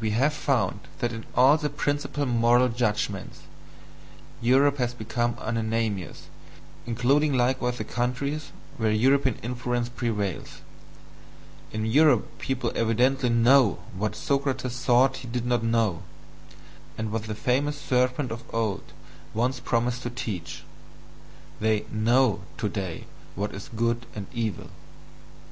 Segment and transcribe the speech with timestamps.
[0.00, 3.42] We have found that in all the principal moral judgments,
[4.40, 6.26] Europe has become unanimous,
[6.84, 10.62] including likewise the countries where European influence prevails
[11.70, 16.02] in Europe people evidently KNOW what Socrates thought he did not know,
[16.98, 18.82] and what the famous serpent of old
[19.32, 20.64] once promised to teach
[21.60, 23.04] they "know" today
[23.36, 24.70] what is good and evil.